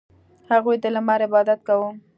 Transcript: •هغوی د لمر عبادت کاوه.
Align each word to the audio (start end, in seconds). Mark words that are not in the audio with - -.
•هغوی 0.51 0.75
د 0.83 0.85
لمر 0.95 1.19
عبادت 1.27 1.59
کاوه. 1.67 1.89